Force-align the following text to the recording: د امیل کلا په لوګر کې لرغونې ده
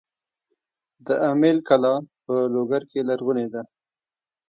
د 1.05 1.07
امیل 1.31 1.57
کلا 1.67 1.95
په 2.25 2.35
لوګر 2.53 2.81
کې 2.89 2.99
لرغونې 3.09 3.47
ده 3.53 3.61